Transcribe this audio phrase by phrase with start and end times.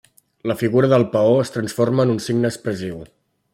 [0.51, 3.01] La figura del paó es transforma en un signe expressiu.